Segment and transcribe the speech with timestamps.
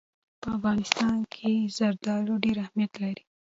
[0.41, 3.23] په افغانستان کې زردالو ډېر اهمیت لري.